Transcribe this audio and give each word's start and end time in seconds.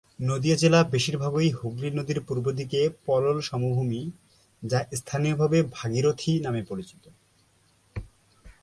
নদিয়া 0.19 0.55
জেলা 0.55 0.79
বেশিরভাগই 0.83 1.49
হুগলি 1.51 1.89
নদীর 1.91 2.19
পূর্বদিকে 2.21 2.89
পলল 3.05 3.37
সমভূমি, 3.41 4.01
যা 4.63 4.79
স্থানীয়ভাবে 4.95 5.57
ভাগীরথী 5.71 6.31
নামে 6.39 6.61
পরিচিত। 6.63 7.03